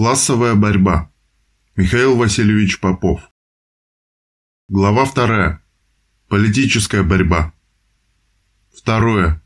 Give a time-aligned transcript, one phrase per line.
[0.00, 1.10] Классовая борьба.
[1.76, 3.20] Михаил Васильевич Попов.
[4.66, 5.60] Глава 2.
[6.26, 7.52] Политическая борьба.
[8.74, 9.42] Второе.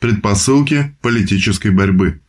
[0.00, 2.22] Предпосылки политической борьбы.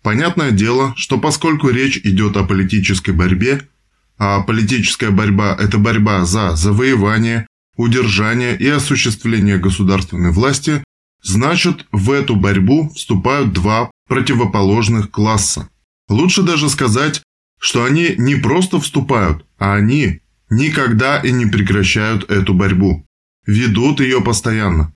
[0.00, 3.60] Понятное дело, что поскольку речь идет о политической борьбе,
[4.16, 7.46] а политическая борьба– это борьба за завоевание,
[7.76, 10.82] удержание и осуществление государственной власти,
[11.22, 15.68] значит в эту борьбу вступают два противоположных класса.
[16.08, 17.22] Лучше даже сказать,
[17.58, 20.20] что они не просто вступают, а они
[20.50, 23.04] никогда и не прекращают эту борьбу.
[23.46, 24.92] Ведут ее постоянно.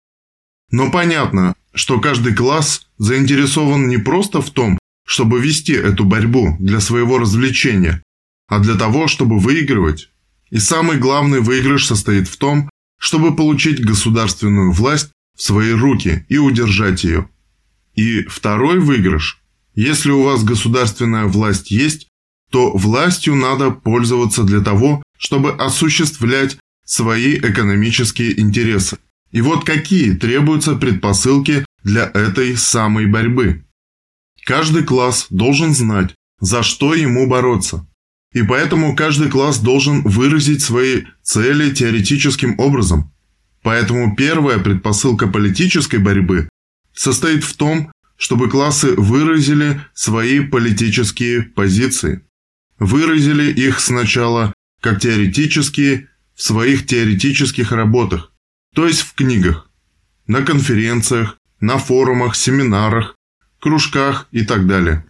[0.70, 6.80] Но понятно, что каждый класс заинтересован не просто в том, чтобы вести эту борьбу для
[6.80, 8.02] своего развлечения,
[8.48, 10.10] а для того, чтобы выигрывать.
[10.50, 16.38] И самый главный выигрыш состоит в том, чтобы получить государственную власть в свои руки и
[16.38, 17.28] удержать ее.
[17.94, 19.39] И второй выигрыш
[19.80, 22.08] если у вас государственная власть есть,
[22.50, 28.98] то властью надо пользоваться для того, чтобы осуществлять свои экономические интересы.
[29.30, 33.64] И вот какие требуются предпосылки для этой самой борьбы.
[34.44, 37.86] Каждый класс должен знать, за что ему бороться.
[38.34, 43.14] И поэтому каждый класс должен выразить свои цели теоретическим образом.
[43.62, 46.50] Поэтому первая предпосылка политической борьбы
[46.94, 52.20] состоит в том, чтобы классы выразили свои политические позиции.
[52.78, 58.30] Выразили их сначала как теоретические в своих теоретических работах,
[58.74, 59.70] то есть в книгах,
[60.26, 63.16] на конференциях, на форумах, семинарах,
[63.58, 65.06] кружках и так далее.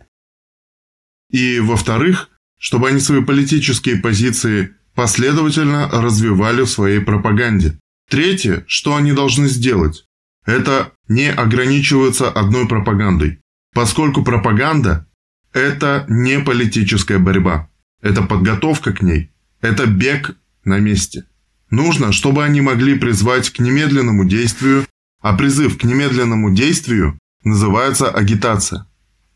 [1.31, 7.77] И, во-вторых, чтобы они свои политические позиции последовательно развивали в своей пропаганде.
[8.08, 10.05] Третье, что они должны сделать,
[10.45, 13.41] это не ограничивается одной пропагандой,
[13.75, 15.07] поскольку пропаганда–
[15.53, 17.69] это не политическая борьба,
[18.01, 21.25] это подготовка к ней, это бег на месте.
[21.71, 24.87] Нужно, чтобы они могли призвать к немедленному действию,
[25.21, 28.87] а призыв к немедленному действию называется агитация.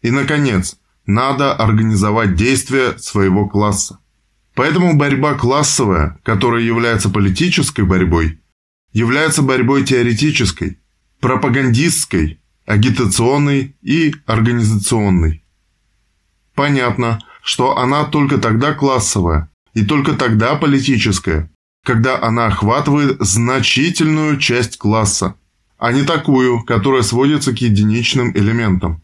[0.03, 0.77] И, наконец,
[1.07, 3.99] надо организовать действия своего класса.
[4.55, 8.41] Поэтому борьба классовая, которая является политической борьбой,
[8.93, 10.79] является борьбой теоретической–
[11.25, 15.43] пропагандистской, агитационной и организационной.
[16.55, 21.51] Понятно, что она только тогда классовая и только тогда политическая,
[21.83, 25.37] когда она охватывает значительную часть класса,
[25.79, 29.03] а не такую, которая сводится к единичным элементам.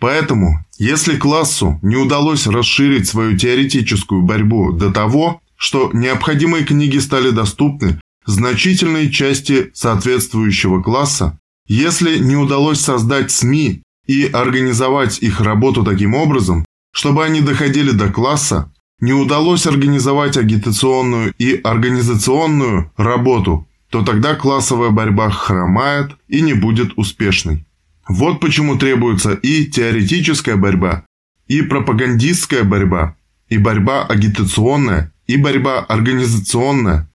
[0.00, 7.28] Поэтому, если классу не удалось расширить свою теоретическую борьбу до того, что необходимые книги стали
[7.32, 16.14] доступны значительной части соответствующего класса, если не удалось создать СМИ и организовать их работу таким
[16.14, 24.34] образом, чтобы они доходили до класса, не удалось организовать агитационную и организационную работу, то тогда
[24.34, 27.66] классовая борьба хромает и не будет успешной.
[28.08, 31.04] Вот почему требуется и теоретическая борьба,
[31.46, 33.16] и пропагандистская борьба,
[33.48, 37.08] и борьба агитационная, и борьба организационная,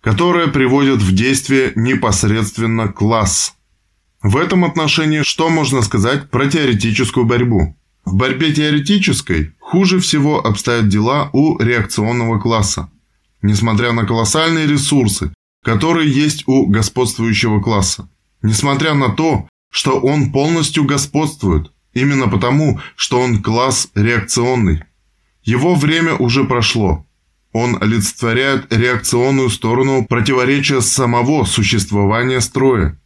[0.00, 3.54] которая приводит в действие непосредственно класс.
[4.22, 7.76] В этом отношении что можно сказать про теоретическую борьбу?
[8.04, 12.90] В борьбе теоретической хуже всего обстоят дела у реакционного класса.
[13.42, 15.32] Несмотря на колоссальные ресурсы,
[15.62, 18.08] которые есть у господствующего класса.
[18.42, 24.84] Несмотря на то, что он полностью господствует, именно потому, что он класс реакционный.
[25.42, 27.06] Его время уже прошло,
[27.52, 33.00] он олицетворяет реакционную сторону противоречия самого существования строя.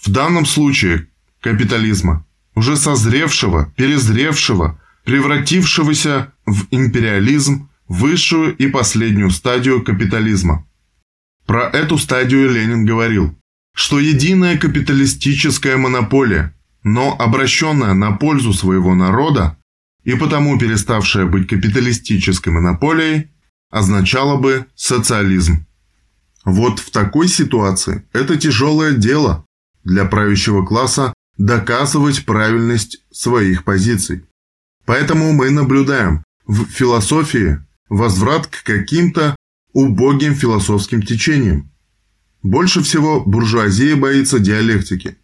[0.00, 1.08] В данном случае
[1.40, 10.66] капитализма, уже созревшего, перезревшего, превратившегося в империализм, высшую и последнюю стадию капитализма.
[11.46, 13.36] Про эту стадию Ленин говорил,
[13.74, 19.56] что единая капиталистическая монополия, но обращенная на пользу своего народа
[20.04, 23.30] и потому переставшая быть капиталистической монополией,
[23.70, 25.66] означало бы социализм.
[26.44, 29.46] Вот в такой ситуации это тяжелое дело
[29.84, 34.24] для правящего класса доказывать правильность своих позиций.
[34.84, 37.58] Поэтому мы наблюдаем в философии
[37.88, 39.36] возврат к каким-то
[39.72, 41.70] убогим философским течениям.
[42.42, 45.16] Больше всего буржуазия боится диалектики.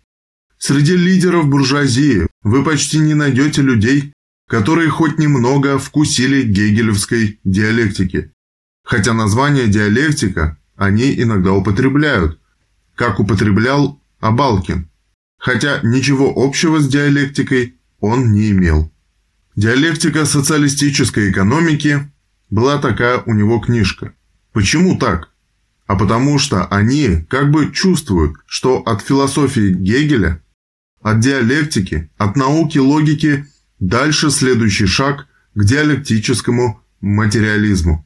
[0.59, 4.13] Среди лидеров буржуазии вы почти не найдете людей,
[4.49, 8.33] которые хоть немного вкусили гегелевской диалектики
[8.87, 12.39] хотя название диалектика они иногда употребляют,
[12.95, 14.89] как употреблял Абалкин,
[15.39, 18.93] хотя ничего общего с диалектикой он не имел.
[19.57, 22.11] Диалектика социалистической экономики
[22.49, 24.15] была такая у него книжка.
[24.53, 25.31] Почему так?
[25.87, 30.43] А потому что они как бы чувствуют, что от философии Гегеля,
[31.03, 33.47] от диалектики, от науки логики
[33.81, 38.06] дальше следующий шаг к диалектическому материализму.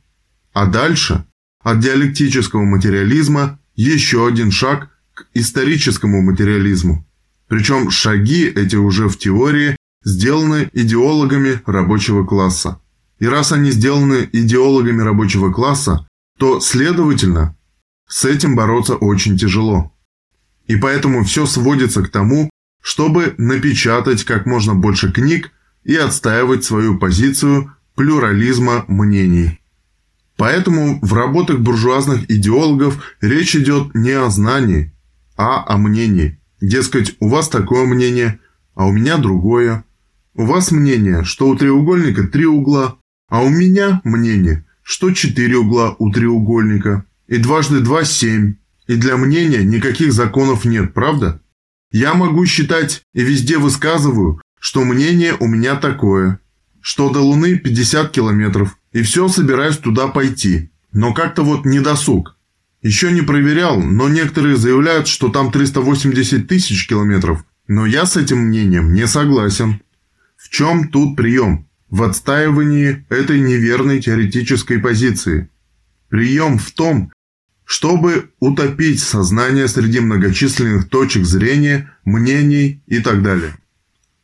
[0.52, 1.24] А дальше
[1.62, 7.06] от диалектического материализма еще один шаг к историческому материализму.
[7.48, 12.80] Причем шаги эти уже в теории сделаны идеологами рабочего класса.
[13.18, 16.08] И раз они сделаны идеологами рабочего класса,
[16.38, 17.56] то, следовательно,
[18.08, 19.92] с этим бороться очень тяжело.
[20.66, 22.50] И поэтому все сводится к тому,
[22.82, 25.52] чтобы напечатать как можно больше книг
[25.84, 29.59] и отстаивать свою позицию плюрализма мнений.
[30.40, 34.90] Поэтому в работах буржуазных идеологов речь идет не о знании,
[35.36, 36.40] а о мнении.
[36.62, 38.40] Дескать, у вас такое мнение,
[38.74, 39.84] а у меня другое.
[40.34, 42.96] У вас мнение, что у треугольника три угла,
[43.28, 47.04] а у меня мнение, что четыре угла у треугольника.
[47.28, 48.54] И дважды два– семь.
[48.86, 51.42] И для мнения никаких законов нет, правда?
[51.92, 56.40] Я могу считать и везде высказываю, что мнение у меня такое,
[56.80, 60.70] что до Луны 50 километров, и все собираюсь туда пойти.
[60.92, 62.36] Но как-то вот не досуг.
[62.82, 67.44] Еще не проверял, но некоторые заявляют, что там 380 тысяч километров.
[67.68, 69.80] Но я с этим мнением не согласен.
[70.36, 71.68] В чем тут прием?
[71.90, 75.50] В отстаивании этой неверной теоретической позиции.
[76.08, 77.12] Прием в том,
[77.64, 83.54] чтобы утопить сознание среди многочисленных точек зрения, мнений и так далее.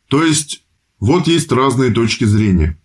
[0.09, 0.65] То есть,
[0.99, 2.77] вот есть разные точки зрения.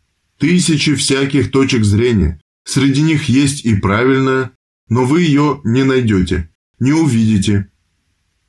[0.42, 2.40] Тысячи всяких точек зрения.
[2.64, 4.50] Среди них есть и правильная,
[4.88, 6.50] но вы ее не найдете,
[6.80, 7.70] не увидите.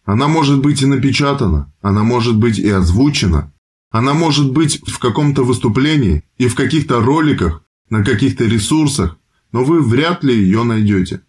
[0.03, 3.53] Она может быть и напечатана, она может быть и озвучена,
[3.91, 9.19] она может быть в каком-то выступлении и в каких-то роликах, на каких-то ресурсах,
[9.51, 11.21] но вы вряд ли ее найдете.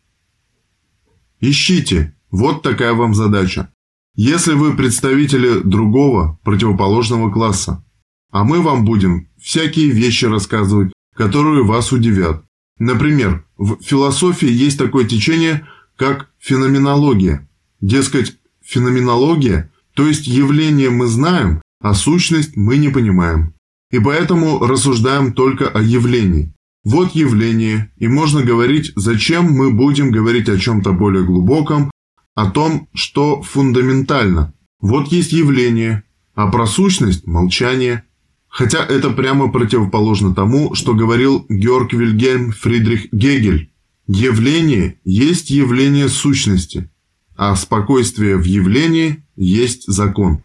[1.41, 3.71] Ищите, вот такая вам задача.
[4.15, 7.85] Если вы представители другого, противоположного класса,
[8.31, 12.45] а мы вам будем всякие вещи рассказывать, которые вас удивят,
[12.79, 17.49] Например, в философии есть такое течение, как феноменология.
[17.81, 23.55] Дескать, феноменология, то есть явление мы знаем, а сущность мы не понимаем.
[23.91, 26.53] И поэтому рассуждаем только о явлении.
[26.83, 31.91] Вот явление, и можно говорить, зачем мы будем говорить о чем-то более глубоком,
[32.35, 34.53] о том, что фундаментально.
[34.81, 36.03] Вот есть явление,
[36.35, 38.05] а про сущность– молчание–
[38.55, 43.73] Хотя это прямо противоположно тому, что говорил Георг Вильгельм Фридрих Гегель.
[44.07, 46.89] Явление есть явление сущности,
[47.37, 50.45] а спокойствие в явлении есть закон.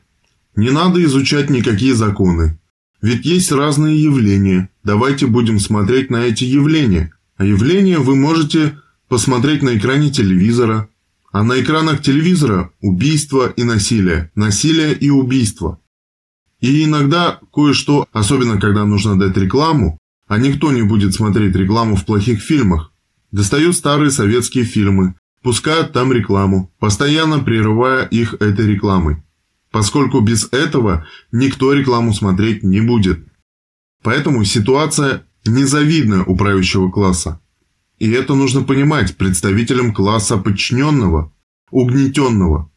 [0.55, 2.59] Не надо изучать никакие законы.
[2.99, 4.69] Ведь есть разные явления.
[4.83, 7.13] Давайте будем смотреть на эти явления.
[7.37, 10.89] А явления вы можете посмотреть на экране телевизора.
[11.31, 15.79] А на экранах телевизора убийство и насилие, насилие и убийство.
[16.61, 19.97] И иногда кое-что, особенно когда нужно дать рекламу,
[20.27, 22.91] а никто не будет смотреть рекламу в плохих фильмах,
[23.31, 29.23] достают старые советские фильмы, пускают там рекламу, постоянно прерывая их этой рекламой.
[29.71, 33.25] Поскольку без этого никто рекламу смотреть не будет.
[34.03, 37.39] Поэтому ситуация незавидна у правящего класса.
[37.99, 41.31] И это нужно понимать представителям класса подчиненного,
[41.69, 42.71] угнетенного.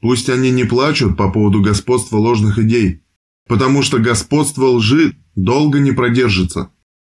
[0.00, 3.02] Пусть они не плачут по поводу господства ложных идей,
[3.46, 6.70] Потому что господство лжи долго не продержится.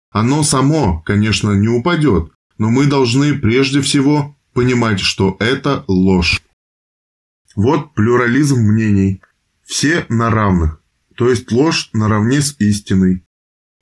[0.09, 6.41] Оно само, конечно, не упадет, но мы должны прежде всего понимать, что это ложь.
[7.55, 9.21] Вот плюрализм мнений.
[9.63, 10.81] Все на равных,
[11.15, 13.25] то есть ложь наравне с истиной.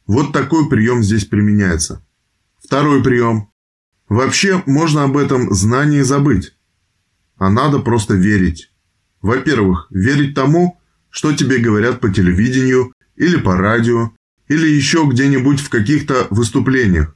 [0.07, 2.05] Вот такой прием здесь применяется.
[2.63, 3.49] Второй прием.
[4.07, 6.53] Вообще можно об этом знании забыть.
[7.37, 8.71] А надо просто верить.
[9.21, 10.79] Во-первых, верить тому,
[11.13, 14.11] что тебе говорят по телевидению или по радио,
[14.47, 17.15] или еще где-нибудь в каких-то выступлениях,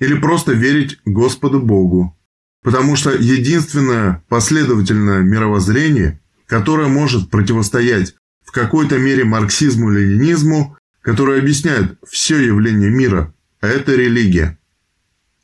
[0.00, 2.18] или просто верить Господу Богу.
[2.64, 12.44] Потому что единственное последовательное мировоззрение, которое может противостоять в какой-то мере марксизму-ленинизму, которое объясняет все
[12.44, 14.58] явление мира, это религия.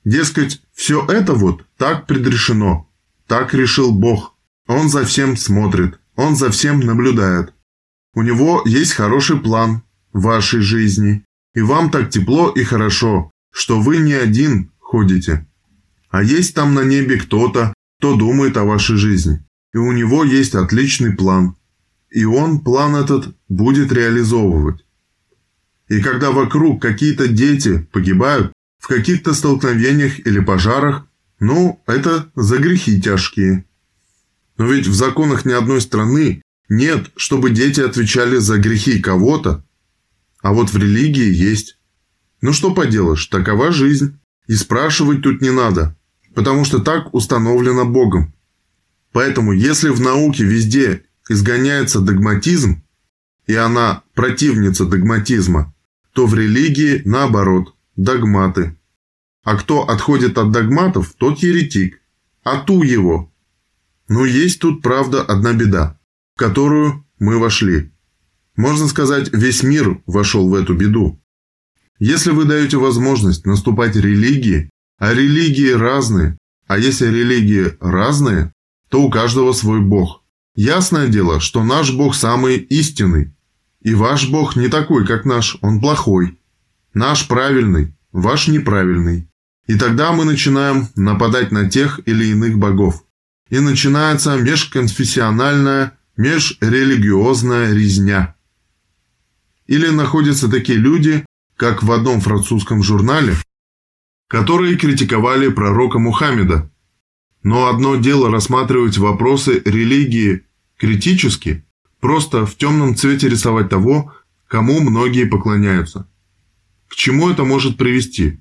[0.05, 2.91] Дескать, все это вот так предрешено,
[3.29, 4.35] так решил Бог.
[4.67, 7.53] Он за всем смотрит, он за всем наблюдает.
[8.15, 13.99] У него есть хороший план вашей жизни, и вам так тепло и хорошо, что вы
[13.99, 15.47] не один ходите.
[16.11, 20.55] А есть там на небе кто-то, кто думает о вашей жизни, и у него есть
[20.55, 21.57] отличный план.
[22.11, 24.85] И он план этот будет реализовывать.
[25.89, 31.07] И когда вокруг какие-то дети погибают в каких-то столкновениях или пожарах,
[31.41, 33.65] ну, это за грехи тяжкие.
[34.59, 39.65] Но ведь в законах ни одной страны нет, чтобы дети отвечали за грехи кого-то.
[40.41, 41.79] А вот в религии есть.
[42.41, 44.19] Ну что поделаешь, такова жизнь.
[44.49, 45.97] И спрашивать тут не надо,
[46.35, 48.35] потому что так установлено Богом.
[49.13, 52.83] Поэтому если в науке везде изгоняется догматизм,
[53.47, 55.75] и она противница догматизма,
[56.13, 58.77] то в религии наоборот, догматы.
[59.45, 62.01] А кто отходит от догматов, тот еретик.
[62.45, 63.33] А ту его.
[64.09, 65.99] Но есть тут, правда, одна беда,
[66.35, 67.93] в которую мы вошли.
[68.57, 71.21] Можно сказать, весь мир вошел в эту беду.
[71.99, 76.37] Если вы даете возможность наступать религии, а религии разные,
[76.67, 78.53] а если религии разные,
[78.89, 80.23] то у каждого свой бог.
[80.55, 83.35] Ясное дело, что наш бог самый истинный.
[83.81, 86.39] И ваш бог не такой, как наш, он плохой.
[86.95, 89.29] Наш правильный, ваш неправильный.
[89.67, 93.05] И тогда мы начинаем нападать на тех или иных богов.
[93.49, 98.35] И начинается межконфессиональная, межрелигиозная резня.
[99.67, 101.25] Или находятся такие люди,
[101.57, 103.37] как в одном французском журнале,
[104.29, 106.71] которые критиковали пророка Мухаммеда.
[107.43, 110.45] Но одно дело рассматривать вопросы религии
[110.77, 111.65] критически,
[112.01, 114.13] просто в темном цвете рисовать того,
[114.49, 116.09] кому многие поклоняются.
[116.89, 118.41] К чему это может привести?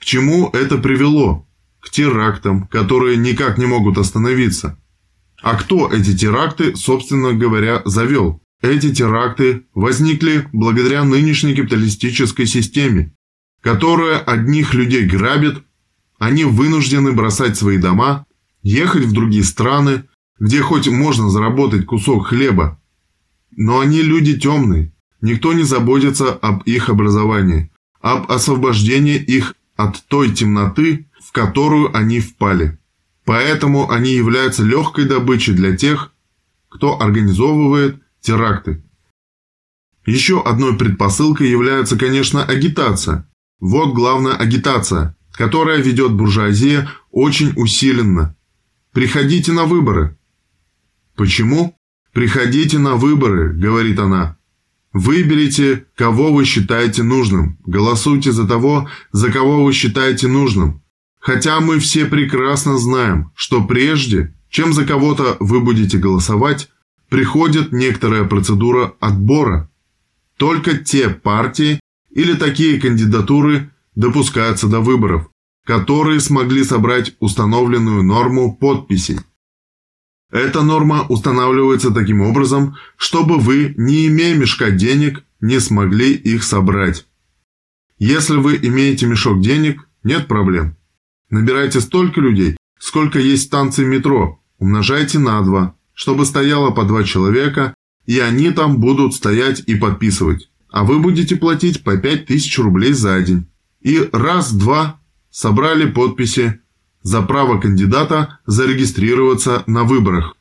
[0.00, 1.46] К чему это привело?
[1.80, 4.78] К терактам, которые никак не могут остановиться.
[5.42, 8.42] А кто эти теракты, собственно говоря, завел?
[8.60, 13.14] Эти теракты возникли благодаря нынешней капиталистической системе,
[13.60, 15.62] которая одних людей грабит,
[16.18, 18.26] они вынуждены бросать свои дома,
[18.62, 20.04] ехать в другие страны,
[20.40, 22.80] где хоть можно заработать кусок хлеба.
[23.56, 30.32] Но они люди темные, никто не заботится об их образовании, об освобождении их от той
[30.32, 32.77] темноты, в которую они впали.
[33.28, 36.14] Поэтому они являются легкой добычей для тех,
[36.70, 38.82] кто организовывает теракты.
[40.06, 43.28] Еще одной предпосылкой является, конечно, агитация.
[43.60, 48.34] Вот главная агитация, которая ведет буржуазия очень усиленно.
[48.94, 50.16] Приходите на выборы.
[51.14, 51.76] Почему?
[52.14, 54.38] Приходите на выборы, говорит она.
[54.94, 57.58] Выберите, кого вы считаете нужным.
[57.66, 60.82] Голосуйте за того, за кого вы считаете нужным.
[61.28, 66.70] Хотя мы все прекрасно знаем, что прежде, чем за кого-то вы будете голосовать,
[67.10, 69.70] приходит некоторая процедура отбора.
[70.38, 75.28] Только те партии или такие кандидатуры допускаются до выборов,
[75.66, 79.20] которые смогли собрать установленную норму подписей.
[80.32, 87.06] Эта норма устанавливается таким образом, чтобы вы, не имея мешка денег, не смогли их собрать.
[87.98, 90.77] Если вы имеете мешок денег, нет проблем.
[91.30, 97.74] Набирайте столько людей, сколько есть станций метро, умножайте на 2, чтобы стояло по два человека,
[98.06, 100.50] и они там будут стоять и подписывать.
[100.70, 103.46] А вы будете платить по 5000 рублей за день.
[103.80, 106.60] И раз-два собрали подписи
[107.02, 110.34] за право кандидата зарегистрироваться на выборах.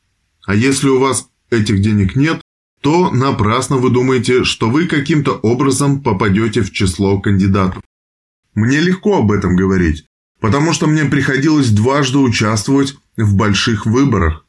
[0.46, 2.42] А если у вас этих денег нет,
[2.82, 7.82] то напрасно вы думаете, что вы каким-то образом попадете в число кандидатов.
[8.54, 10.06] Мне легко об этом говорить,
[10.40, 14.44] потому что мне приходилось дважды участвовать в больших выборах.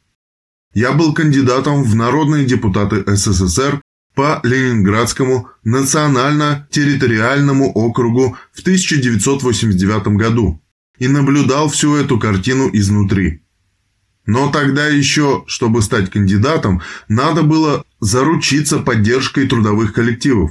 [0.75, 3.81] Я был кандидатом в народные депутаты СССР
[4.15, 10.63] по Ленинградскому национально-территориальному округу в 1989 году
[10.99, 13.43] и наблюдал всю эту картину изнутри.
[14.27, 20.51] Но тогда еще, чтобы стать кандидатом, надо было заручиться поддержкой трудовых коллективов.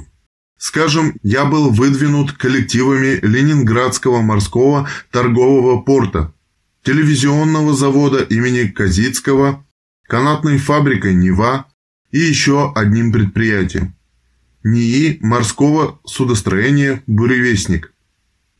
[0.58, 6.34] Скажем, я был выдвинут коллективами Ленинградского морского торгового порта,
[6.82, 9.64] телевизионного завода имени Казицкого
[10.08, 11.66] канатной фабрикой «Нева»
[12.10, 13.94] и еще одним предприятием–
[14.64, 17.92] НИИ морского судостроения «Буревестник».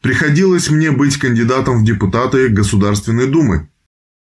[0.00, 3.68] Приходилось мне быть кандидатом в депутаты Государственной Думы.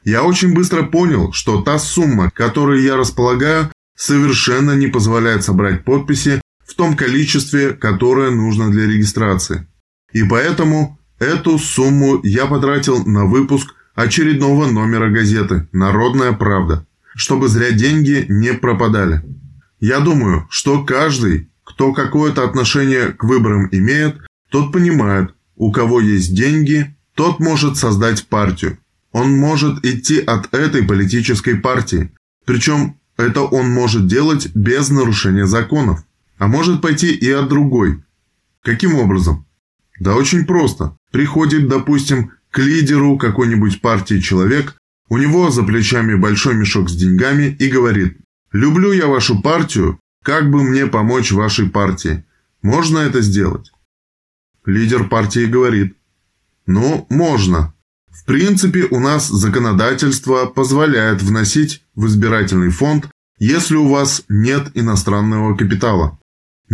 [0.05, 6.43] Я очень быстро понял, что та сумма, которой я располагаю, совершенно не позволяет собрать подписи
[6.67, 9.67] в том количестве, которое нужно для регистрации.
[10.13, 17.71] И поэтому эту сумму я потратил на выпуск очередного номера газеты «Народная правда» чтобы зря
[17.71, 19.23] деньги не пропадали.
[19.81, 24.17] Я думаю, что каждый, кто какое-то отношение к выборам имеет,
[24.51, 28.79] тот понимает, у кого есть деньги, тот может создать партию.
[29.13, 32.11] Он может идти от этой политической партии.
[32.45, 36.05] Причем это он может делать без нарушения законов.
[36.45, 38.05] А может пойти и от другой.
[38.63, 39.47] Каким образом?
[39.99, 40.95] Да очень просто.
[41.11, 44.77] Приходит, допустим, к лидеру какой-нибудь партии человек,
[45.09, 48.19] у него за плечами большой мешок с деньгами и говорит
[48.53, 52.27] «Люблю я вашу партию, как бы мне помочь вашей партии?
[52.61, 53.73] Можно это сделать?»
[54.67, 55.97] Лидер партии говорит
[56.67, 57.73] «Ну, можно.
[58.11, 63.09] В принципе, у нас законодательство позволяет вносить в избирательный фонд,
[63.39, 66.19] если у вас нет иностранного капитала.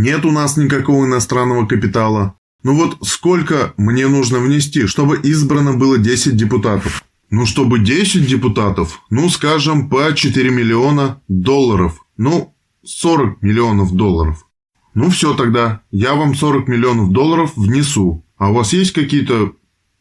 [0.01, 2.35] Нет у нас никакого иностранного капитала.
[2.63, 7.05] Ну вот сколько мне нужно внести, чтобы избрано было 10 депутатов?
[7.29, 12.03] Ну, чтобы 10 депутатов, ну, скажем, по 4 миллиона долларов.
[12.17, 14.47] Ну, 40 миллионов долларов.
[14.95, 15.83] Ну, все тогда.
[15.91, 18.25] Я вам 40 миллионов долларов внесу.
[18.39, 19.53] А у вас есть какие-то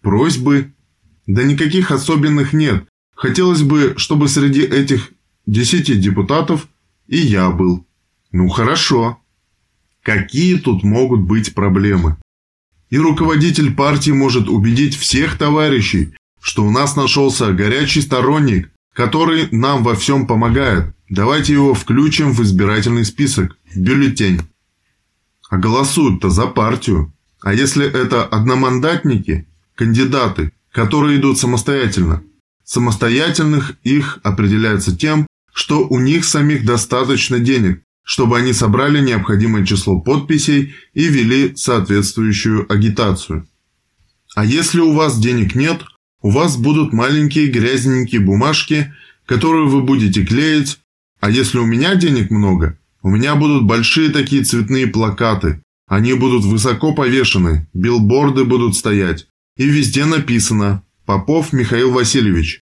[0.02, 0.74] просьбы?
[1.28, 2.86] Да никаких особенных нет.
[3.16, 5.12] Хотелось бы, чтобы среди этих
[5.46, 6.70] 10 депутатов
[7.08, 7.86] и я был.
[8.32, 9.20] Ну, хорошо.
[10.04, 12.18] Какие тут могут быть проблемы?
[12.90, 19.84] И руководитель партии может убедить всех товарищей, что у нас нашелся горячий сторонник, который нам
[19.84, 20.96] во всем помогает.
[21.10, 24.42] Давайте его включим в избирательный список, в бюллетень.
[25.50, 27.14] А голосуют-то за партию.
[27.42, 32.24] А если это одномандатники, кандидаты, которые идут самостоятельно?
[32.64, 40.00] Самостоятельных их определяется тем, что у них самих достаточно денег, чтобы они собрали необходимое число
[40.00, 43.48] подписей и вели соответствующую агитацию.
[44.36, 45.84] А если у вас денег нет,
[46.24, 48.92] у вас будут маленькие грязненькие бумажки,
[49.28, 50.80] которые вы будете клеить,
[51.20, 55.62] а если у меня денег много, у меня будут большие такие цветные плакаты.
[55.88, 59.28] Они будут высоко повешены, билборды будут стоять.
[59.56, 62.62] И везде написано «Попов Михаил Васильевич».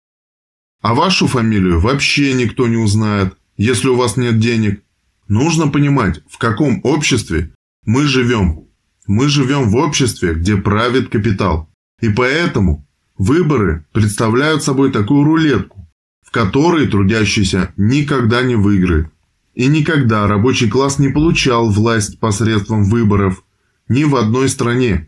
[0.81, 4.81] А вашу фамилию вообще никто не узнает, если у вас нет денег.
[5.27, 7.53] Нужно понимать, в каком обществе
[7.85, 8.67] мы живем.
[9.07, 11.69] Мы живем в обществе, где правит капитал.
[12.01, 12.85] И поэтому
[13.17, 15.87] Выборы представляют собой такую рулетку,
[16.21, 19.07] в которой трудящийся никогда не выиграет.
[19.53, 23.45] И никогда рабочий класс не получал власть посредством выборов
[23.87, 25.07] ни в одной стране.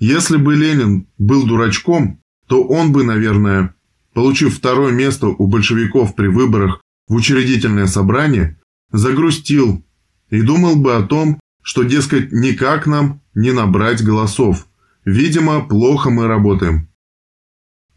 [0.00, 3.76] Если бы Ленин был дурачком, то он бы, наверное,
[4.14, 8.58] получив второе место у большевиков при выборах в учредительное собрание,
[8.96, 9.84] загрустил
[10.30, 14.66] и думал бы о том, что, дескать, никак нам не набрать голосов.
[15.04, 16.88] Видимо, плохо мы работаем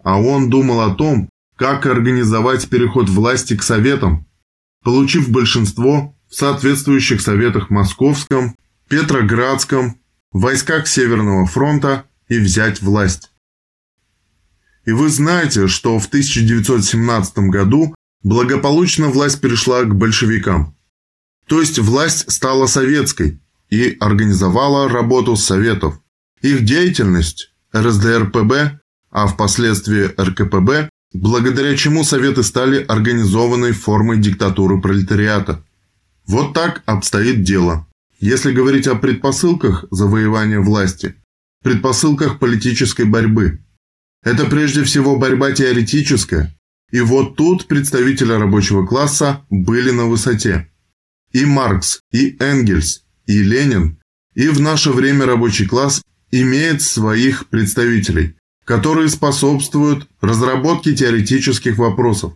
[0.07, 4.25] а он думал о том, как организовать переход власти к советам,
[4.81, 8.55] получив большинство в соответствующих советах Московском,
[8.88, 9.99] Петроградском,
[10.31, 13.33] войсках Северного фронта и взять власть.
[14.86, 20.73] И вы знаете, что в 1917 году благополучно власть перешла к большевикам.
[21.47, 25.99] То есть власть стала советской и организовала работу советов.
[26.41, 28.79] Их деятельность РСДРПБ
[29.17, 35.65] а впоследствии РКПБ, благодаря чему Советы стали организованной формой диктатуры пролетариата.
[36.27, 37.88] Вот так обстоит дело.
[38.19, 41.15] Если говорить о предпосылках завоевания власти,
[41.63, 43.60] предпосылках политической борьбы,
[44.23, 46.55] это прежде всего борьба теоретическая,
[46.91, 50.69] и вот тут представители рабочего класса были на высоте.
[51.38, 54.00] И Маркс, и Энгельс, и Ленин,
[54.34, 62.34] и в наше время рабочий класс имеет своих представителей, которые способствуют разработке теоретических вопросов.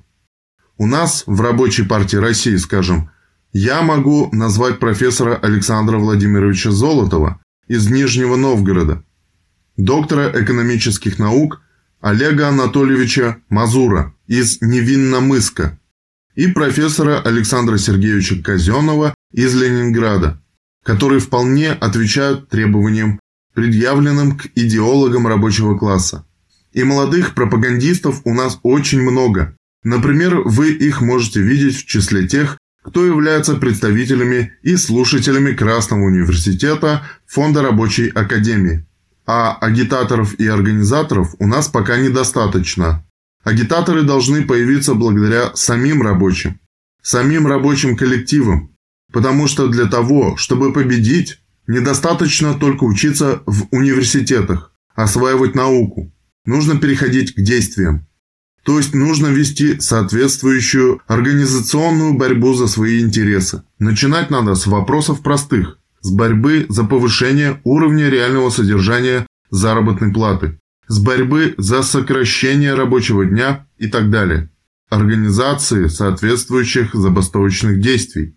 [0.77, 3.09] У нас в Рабочей партии России, скажем,
[3.53, 9.03] я могу назвать профессора Александра Владимировича Золотова из Нижнего Новгорода,
[9.77, 11.63] доктора экономических наук
[12.01, 15.79] Олега Анатольевича Мазура из Невинномыска
[16.35, 20.41] и профессора Александра Сергеевича Казенова из Ленинграда,
[20.83, 23.19] которые вполне отвечают требованиям
[23.53, 26.25] предъявленным к идеологам рабочего класса.
[26.73, 29.55] И молодых пропагандистов у нас очень много.
[29.83, 37.03] Например, вы их можете видеть в числе тех, кто является представителями и слушателями Красного университета
[37.27, 38.85] Фонда рабочей академии.
[39.27, 43.05] А агитаторов и организаторов у нас пока недостаточно.
[43.43, 46.59] Агитаторы должны появиться благодаря самим рабочим,
[47.01, 48.75] самим рабочим коллективам,
[49.11, 56.11] потому что для того, чтобы победить, Недостаточно только учиться в университетах, осваивать науку.
[56.45, 58.07] Нужно переходить к действиям.
[58.63, 63.63] То есть нужно вести соответствующую организационную борьбу за свои интересы.
[63.79, 70.59] Начинать надо с вопросов простых, с борьбы за повышение уровня реального содержания заработной платы,
[70.91, 74.49] с борьбы за сокращение рабочего дня и так далее,
[74.89, 78.35] организации соответствующих забастовочных действий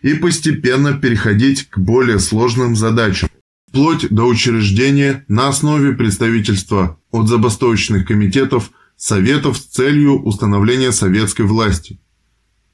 [0.00, 3.28] и постепенно переходить к более сложным задачам.
[3.68, 12.00] вплоть до учреждения на основе представительства от забастовочных комитетов Советов с целью установления советской власти,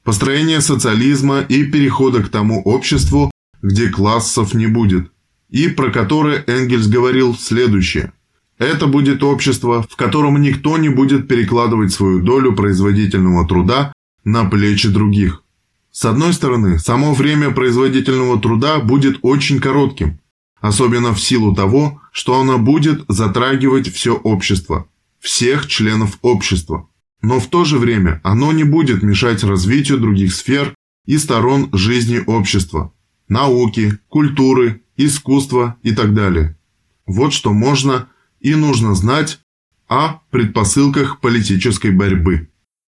[0.03, 3.29] построения социализма и перехода к тому обществу,
[3.61, 5.11] где классов не будет,
[5.49, 8.13] и про которое Энгельс говорил следующее.
[8.57, 13.93] Это будет общество, в котором никто не будет перекладывать свою долю производительного труда
[14.23, 15.43] на плечи других.
[15.91, 20.19] С одной стороны, само время производительного труда будет очень коротким,
[20.59, 24.87] особенно в силу того, что оно будет затрагивать все общество,
[25.19, 26.87] всех членов общества.
[27.21, 30.73] Но в то же время оно не будет мешать развитию других сфер
[31.05, 32.91] и сторон жизни общества,
[33.27, 36.57] науки, культуры, искусства и так далее.
[37.05, 38.07] Вот что можно
[38.39, 39.39] и нужно знать
[39.87, 42.49] о предпосылках политической борьбы.